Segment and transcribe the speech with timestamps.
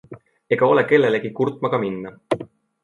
[0.55, 2.17] Ega ole kellelegi kurtma ka minna.